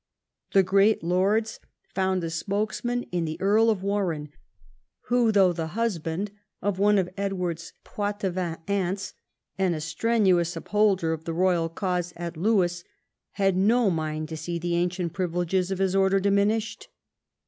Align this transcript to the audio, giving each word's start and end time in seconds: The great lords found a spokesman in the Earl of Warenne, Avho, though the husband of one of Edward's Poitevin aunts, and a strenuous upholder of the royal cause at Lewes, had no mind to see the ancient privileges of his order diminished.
The 0.53 0.63
great 0.63 1.03
lords 1.03 1.59
found 1.93 2.23
a 2.23 2.31
spokesman 2.31 3.03
in 3.11 3.25
the 3.25 3.39
Earl 3.39 3.69
of 3.69 3.83
Warenne, 3.83 4.29
Avho, 5.11 5.31
though 5.31 5.53
the 5.53 5.67
husband 5.77 6.31
of 6.59 6.79
one 6.79 6.97
of 6.97 7.07
Edward's 7.17 7.73
Poitevin 7.83 8.57
aunts, 8.67 9.13
and 9.59 9.75
a 9.75 9.79
strenuous 9.79 10.55
upholder 10.55 11.13
of 11.13 11.25
the 11.25 11.33
royal 11.33 11.69
cause 11.69 12.13
at 12.15 12.35
Lewes, 12.35 12.83
had 13.33 13.55
no 13.55 13.91
mind 13.91 14.27
to 14.29 14.37
see 14.37 14.57
the 14.57 14.73
ancient 14.75 15.13
privileges 15.13 15.69
of 15.69 15.77
his 15.77 15.95
order 15.95 16.19
diminished. 16.19 16.87